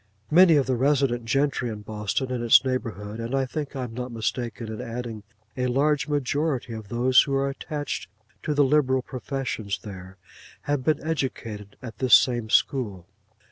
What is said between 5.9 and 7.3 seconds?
majority of those